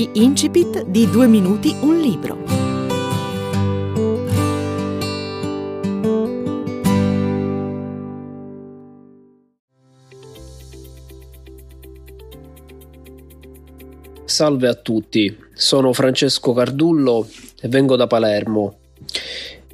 [0.00, 2.38] Gli incipit di Due minuti un libro.
[14.24, 17.28] Salve a tutti, sono Francesco Cardullo
[17.60, 18.78] e vengo da Palermo.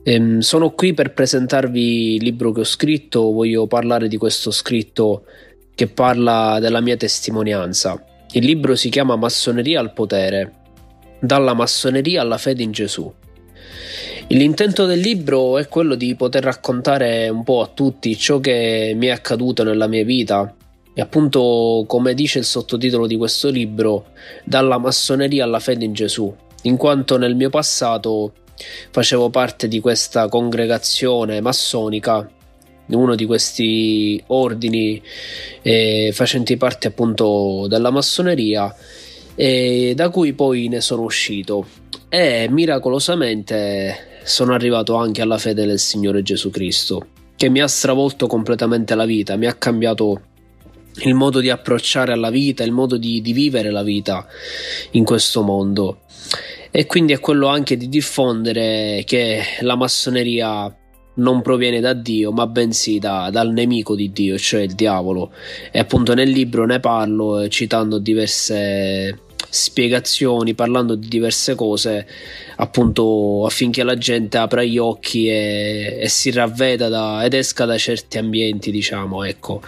[0.02, 5.24] Ehm, sono qui per presentarvi il libro che ho scritto, voglio parlare di questo scritto
[5.72, 8.14] che parla della mia testimonianza.
[8.32, 10.52] Il libro si chiama Massoneria al potere,
[11.20, 13.10] dalla massoneria alla fede in Gesù.
[14.28, 19.06] L'intento del libro è quello di poter raccontare un po' a tutti ciò che mi
[19.06, 20.52] è accaduto nella mia vita
[20.92, 24.06] e appunto, come dice il sottotitolo di questo libro,
[24.44, 28.32] dalla massoneria alla fede in Gesù, in quanto nel mio passato
[28.90, 32.28] facevo parte di questa congregazione massonica
[32.94, 35.02] uno di questi ordini
[35.62, 38.74] eh, facenti parte appunto della massoneria
[39.34, 41.66] e da cui poi ne sono uscito.
[42.08, 48.26] E miracolosamente sono arrivato anche alla fede del Signore Gesù Cristo che mi ha stravolto
[48.26, 50.20] completamente la vita, mi ha cambiato
[51.00, 54.26] il modo di approcciare alla vita, il modo di, di vivere la vita
[54.92, 56.00] in questo mondo.
[56.70, 60.74] E quindi è quello anche di diffondere che la massoneria
[61.16, 65.30] non proviene da Dio, ma bensì da, dal nemico di Dio, cioè il diavolo.
[65.70, 72.06] E appunto nel libro ne parlo eh, citando diverse spiegazioni, parlando di diverse cose,
[72.56, 77.78] appunto affinché la gente apra gli occhi e, e si ravveda da, ed esca da
[77.78, 79.62] certi ambienti, diciamo, ecco.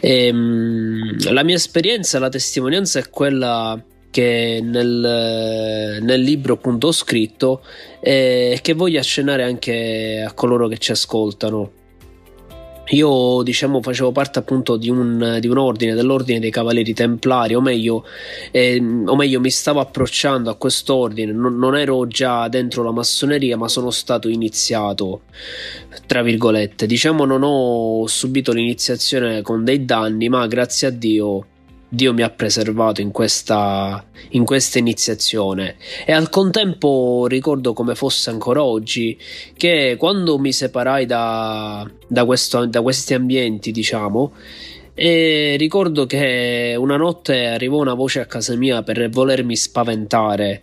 [0.00, 3.82] E, ehm, la mia esperienza, la testimonianza è quella
[4.16, 7.62] che nel, nel libro appunto ho scritto
[8.00, 11.72] e che voglio accennare anche a coloro che ci ascoltano.
[12.90, 17.60] Io diciamo facevo parte appunto di un, di un ordine, dell'ordine dei Cavalieri Templari, o
[17.60, 18.06] meglio,
[18.52, 23.58] eh, o meglio mi stavo approcciando a quest'ordine, non, non ero già dentro la massoneria,
[23.58, 25.22] ma sono stato iniziato,
[26.06, 26.86] tra virgolette.
[26.86, 31.46] Diciamo non ho subito l'iniziazione con dei danni, ma grazie a Dio
[31.88, 35.76] Dio mi ha preservato in questa, in questa iniziazione.
[36.04, 39.16] E al contempo ricordo come fosse ancora oggi
[39.56, 44.32] che quando mi separai da, da, questo, da questi ambienti, diciamo,
[44.98, 50.62] e ricordo che una notte arrivò una voce a casa mia per volermi spaventare.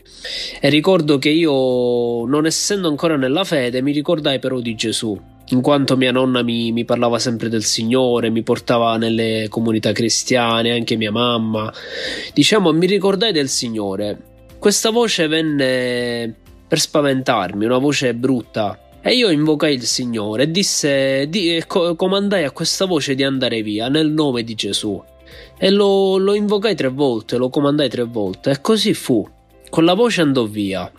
[0.60, 5.62] E ricordo che io, non essendo ancora nella fede, mi ricordai però di Gesù in
[5.62, 10.96] quanto mia nonna mi, mi, parlava sempre del Signore, mi portava nelle comunità cristiane, anche
[10.96, 11.72] mia mamma.
[12.34, 14.48] Diciamo, mi ricordai del Signore.
[14.58, 16.36] Questa voce venne
[16.68, 18.78] per spaventarmi, una voce brutta.
[19.02, 23.62] E io invocai il Signore e disse, di, co- comandai a questa voce di andare
[23.62, 25.02] via nel nome di Gesù.
[25.58, 29.28] E lo, lo invocai tre volte, lo comandai tre volte, e così fu.
[29.70, 30.92] Con la voce andò via.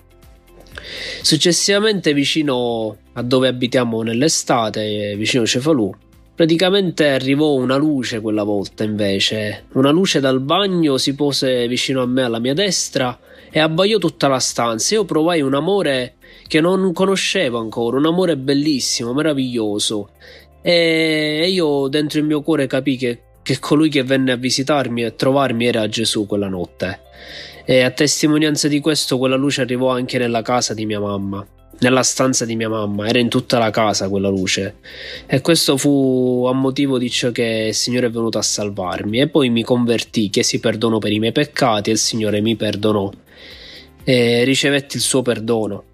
[1.22, 5.92] Successivamente, vicino a dove abitiamo nell'estate, vicino Cefalù,
[6.34, 9.64] praticamente arrivò una luce quella volta invece.
[9.72, 13.18] Una luce dal bagno si pose vicino a me alla mia destra
[13.50, 14.94] e abbaiò tutta la stanza.
[14.94, 16.14] Io provai un amore
[16.46, 20.10] che non conoscevo ancora, un amore bellissimo, meraviglioso.
[20.60, 25.06] E io dentro il mio cuore capì che, che colui che venne a visitarmi e
[25.06, 27.00] a trovarmi era Gesù quella notte.
[27.66, 31.47] E a testimonianza di questo, quella luce arrivò anche nella casa di mia mamma,
[31.78, 34.76] nella stanza di mia mamma, era in tutta la casa quella luce.
[35.25, 39.19] E questo fu a motivo di ciò che il Signore è venuto a salvarmi.
[39.19, 43.10] E poi mi convertì, chiesi perdono per i miei peccati e il Signore mi perdonò.
[44.04, 45.84] E ricevetti il suo perdono.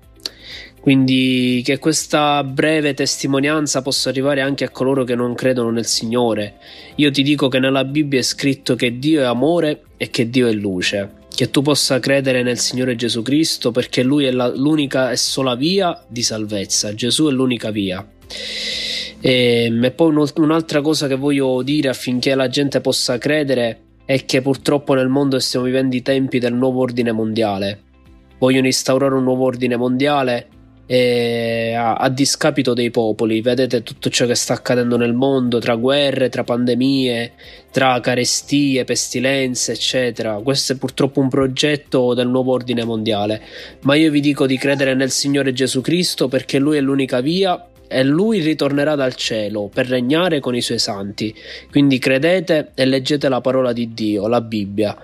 [0.81, 6.57] Quindi che questa breve testimonianza possa arrivare anche a coloro che non credono nel Signore.
[6.97, 10.49] Io ti dico che nella Bibbia è scritto che Dio è amore e che Dio
[10.49, 15.11] è luce che tu possa credere nel Signore Gesù Cristo perché Lui è la, l'unica
[15.11, 18.07] e sola via di salvezza, Gesù è l'unica via.
[19.19, 24.27] E, ehm, e poi un'altra cosa che voglio dire affinché la gente possa credere è
[24.27, 27.85] che purtroppo nel mondo stiamo vivendo i tempi del nuovo ordine mondiale.
[28.39, 30.47] Vogliono instaurare un nuovo ordine mondiale
[30.93, 33.41] e a, a, discapito dei popoli.
[33.43, 37.31] Vedete tutto ciò che sta accadendo nel mondo, tra guerre, tra pandemie,
[37.71, 40.41] tra carestie, pestilenze, eccetera.
[40.43, 43.41] Questo è purtroppo un progetto del nuovo ordine mondiale.
[43.83, 47.69] Ma io vi dico di credere nel Signore Gesù Cristo perché Lui è l'unica via
[47.87, 51.33] e lui ritornerà dal cielo per regnare con i suoi santi.
[51.71, 54.97] Quindi credete e leggete la parola di Dio, la Bibbia.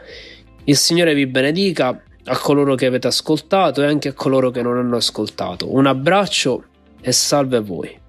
[0.64, 4.76] Il Signore vi benedica a coloro che avete ascoltato e anche a coloro che non
[4.76, 5.72] hanno ascoltato.
[5.72, 6.64] Un abbraccio
[7.00, 8.00] e salve a voi.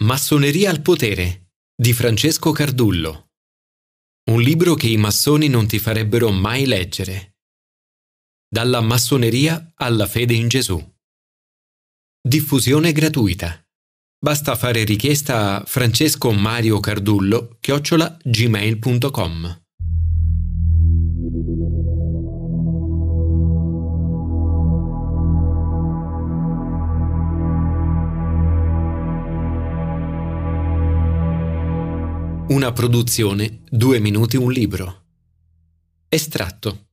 [0.00, 3.30] Massoneria al potere di Francesco Cardullo.
[4.30, 7.36] Un libro che i massoni non ti farebbero mai leggere.
[8.48, 10.82] Dalla massoneria alla fede in Gesù.
[12.20, 13.63] Diffusione gratuita.
[14.24, 19.62] Basta fare richiesta a francesco mario cardullo chiocciola gmail.com.
[32.48, 35.02] Una produzione Due minuti un libro.
[36.08, 36.86] Estratto.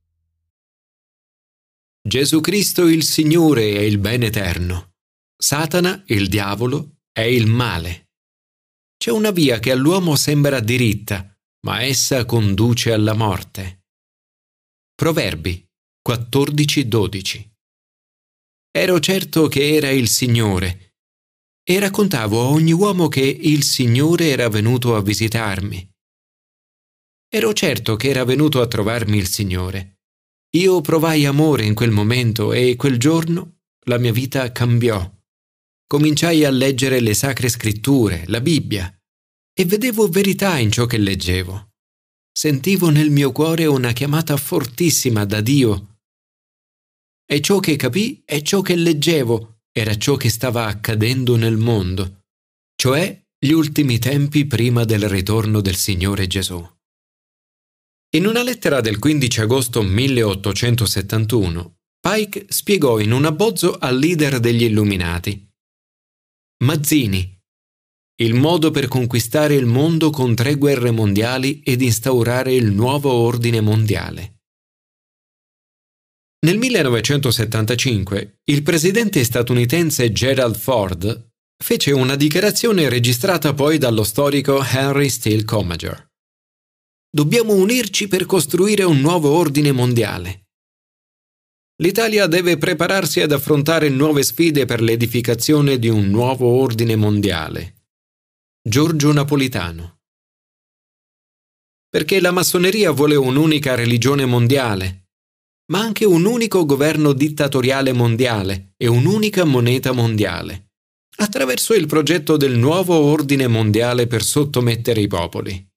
[2.06, 4.90] Gesù Cristo il Signore è il bene eterno.
[5.38, 8.10] Satana, il diavolo, è il male.
[8.98, 11.36] C'è una via che all'uomo sembra diritta,
[11.66, 13.86] ma essa conduce alla morte.
[14.96, 15.68] Proverbi
[16.08, 17.50] 14:12.
[18.72, 20.96] Ero certo che era il Signore
[21.64, 25.90] e raccontavo a ogni uomo che il Signore era venuto a visitarmi.
[27.34, 30.00] Ero certo che era venuto a trovarmi il Signore.
[30.56, 35.20] Io provai amore in quel momento e quel giorno la mia vita cambiò.
[35.92, 38.98] Cominciai a leggere le sacre scritture, la Bibbia,
[39.54, 41.72] e vedevo verità in ciò che leggevo.
[42.32, 45.98] Sentivo nel mio cuore una chiamata fortissima da Dio.
[47.30, 52.22] E ciò che capì è ciò che leggevo era ciò che stava accadendo nel mondo,
[52.74, 56.66] cioè gli ultimi tempi prima del ritorno del Signore Gesù.
[58.16, 64.64] In una lettera del 15 agosto 1871, Pike spiegò in un abbozzo al leader degli
[64.64, 65.50] Illuminati.
[66.62, 67.40] Mazzini,
[68.22, 73.62] il modo per conquistare il mondo con tre guerre mondiali ed instaurare il nuovo ordine
[73.62, 74.42] mondiale.
[76.46, 85.10] Nel 1975 il presidente statunitense Gerald Ford fece una dichiarazione registrata poi dallo storico Henry
[85.10, 86.10] Steele Commager.
[87.10, 90.50] Dobbiamo unirci per costruire un nuovo ordine mondiale.
[91.82, 97.88] L'Italia deve prepararsi ad affrontare nuove sfide per l'edificazione di un nuovo ordine mondiale.
[98.62, 100.02] Giorgio Napolitano.
[101.90, 105.08] Perché la massoneria vuole un'unica religione mondiale,
[105.72, 110.74] ma anche un unico governo dittatoriale mondiale e un'unica moneta mondiale,
[111.18, 115.68] attraverso il progetto del nuovo ordine mondiale per sottomettere i popoli.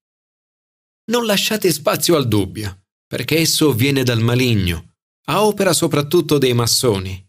[1.11, 4.94] Non lasciate spazio al dubbio, perché esso viene dal maligno,
[5.27, 7.25] a opera soprattutto dei massoni.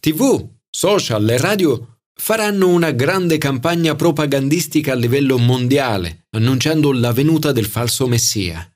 [0.00, 7.52] TV, social e radio faranno una grande campagna propagandistica a livello mondiale, annunciando la venuta
[7.52, 8.70] del falso messia.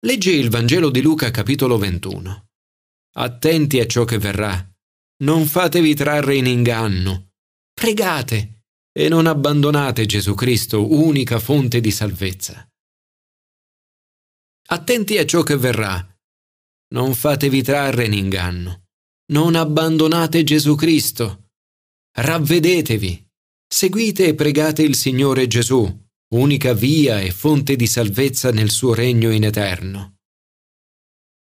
[0.00, 2.48] Leggi il Vangelo di Luca capitolo 21.
[3.16, 4.66] Attenti a ciò che verrà.
[5.22, 7.32] Non fatevi trarre in inganno.
[7.72, 12.66] Pregate e non abbandonate Gesù Cristo, unica fonte di salvezza.
[14.68, 16.06] Attenti a ciò che verrà.
[16.92, 18.86] Non fatevi trarre in inganno.
[19.32, 21.50] Non abbandonate Gesù Cristo.
[22.18, 23.26] Ravvedetevi.
[23.72, 25.88] Seguite e pregate il Signore Gesù,
[26.34, 30.16] unica via e fonte di salvezza nel suo regno in eterno.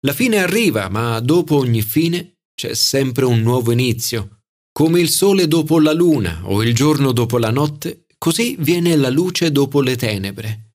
[0.06, 4.42] La fine arriva, ma dopo ogni fine c'è sempre un nuovo inizio.
[4.72, 9.10] Come il sole dopo la luna o il giorno dopo la notte, così viene la
[9.10, 10.72] luce dopo le tenebre.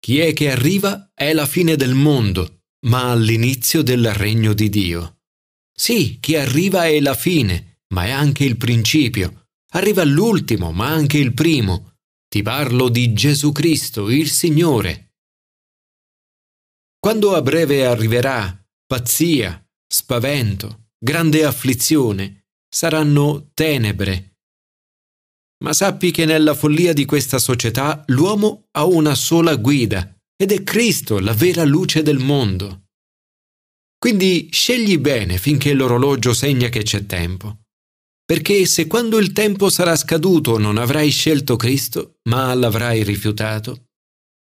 [0.00, 5.20] Chi è che arriva è la fine del mondo, ma all'inizio del regno di Dio.
[5.72, 9.46] Sì, chi arriva è la fine, ma è anche il principio.
[9.72, 11.96] Arriva l'ultimo, ma anche il primo.
[12.28, 15.14] Ti parlo di Gesù Cristo, il Signore.
[16.98, 18.54] Quando a breve arriverà
[18.86, 24.38] pazzia, spavento, grande afflizione, saranno tenebre.
[25.64, 30.62] Ma sappi che nella follia di questa società l'uomo ha una sola guida ed è
[30.62, 32.84] Cristo, la vera luce del mondo.
[33.98, 37.58] Quindi scegli bene finché l'orologio segna che c'è tempo
[38.28, 43.86] perché se quando il tempo sarà scaduto non avrai scelto Cristo, ma l'avrai rifiutato,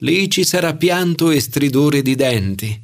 [0.01, 2.83] lì ci sarà pianto e stridore di denti,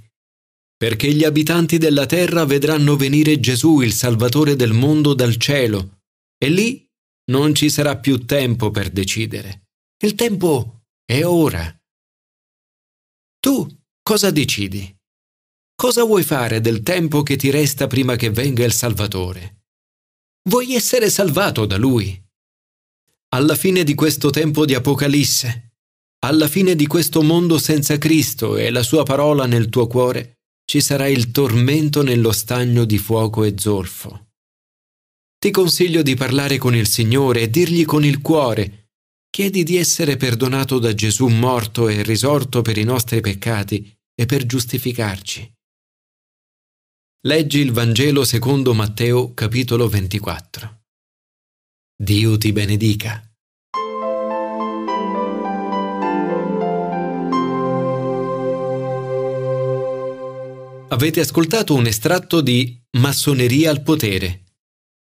[0.78, 6.02] perché gli abitanti della terra vedranno venire Gesù, il Salvatore del mondo, dal cielo,
[6.38, 6.88] e lì
[7.32, 9.70] non ci sarà più tempo per decidere.
[10.04, 11.75] Il tempo è ora.
[13.46, 13.64] Tu
[14.02, 14.92] cosa decidi?
[15.75, 19.66] Cosa vuoi fare del tempo che ti resta prima che venga il Salvatore?
[20.50, 22.20] Vuoi essere salvato da Lui?
[23.36, 25.74] Alla fine di questo tempo di Apocalisse,
[26.25, 30.82] alla fine di questo mondo senza Cristo e la sua parola nel tuo cuore, ci
[30.82, 34.30] sarà il tormento nello stagno di fuoco e zolfo.
[35.38, 38.85] Ti consiglio di parlare con il Signore e dirgli con il cuore,
[39.36, 44.46] Chiedi di essere perdonato da Gesù morto e risorto per i nostri peccati e per
[44.46, 45.54] giustificarci.
[47.27, 50.84] Leggi il Vangelo secondo Matteo capitolo 24.
[52.01, 53.30] Dio ti benedica.
[60.88, 64.44] Avete ascoltato un estratto di Massoneria al potere,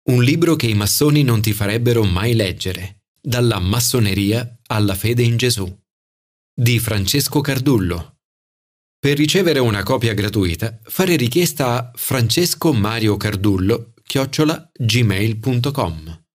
[0.08, 5.38] un libro che i massoni non ti farebbero mai leggere, dalla massoneria alla fede in
[5.38, 5.66] Gesù,
[6.54, 8.18] di Francesco Cardullo.
[8.98, 12.74] Per ricevere una copia gratuita, fare richiesta a francesco
[14.02, 16.23] chiocciola gmail.com.